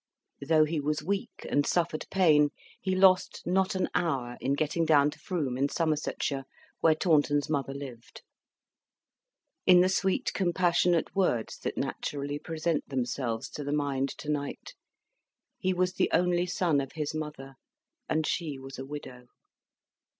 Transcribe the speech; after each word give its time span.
Though 0.41 0.63
he 0.65 0.79
was 0.79 1.03
weak 1.03 1.45
and 1.47 1.63
suffered 1.63 2.07
pain, 2.09 2.49
he 2.81 2.95
lost 2.95 3.43
not 3.45 3.75
an 3.75 3.87
hour 3.93 4.35
in 4.41 4.53
getting 4.53 4.83
down 4.83 5.11
to 5.11 5.19
Frome 5.19 5.59
in 5.59 5.69
Somersetshire, 5.69 6.45
where 6.79 6.95
Taunton's 6.95 7.51
mother 7.51 7.75
lived. 7.75 8.23
In 9.67 9.81
the 9.81 9.89
sweet, 9.89 10.31
compassionate 10.33 11.15
words 11.15 11.59
that 11.59 11.77
naturally 11.77 12.39
present 12.39 12.89
themselves 12.89 13.47
to 13.51 13.63
the 13.63 13.71
mind 13.71 14.09
to 14.17 14.31
night, 14.31 14.73
"he 15.59 15.71
was 15.71 15.93
the 15.93 16.09
only 16.11 16.47
son 16.47 16.81
of 16.81 16.93
his 16.93 17.13
mother, 17.13 17.53
and 18.09 18.25
she 18.25 18.57
was 18.57 18.79
a 18.79 18.85
widow." 18.87 19.27